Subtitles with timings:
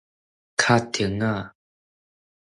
[0.57, 1.53] 較停仔